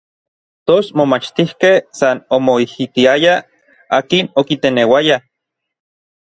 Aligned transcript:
Tos 0.67 0.87
momachtijkej 0.99 1.77
san 1.99 2.17
omoijitayaj, 2.37 3.27
akin 3.99 4.25
okiteneuaya. 4.41 5.17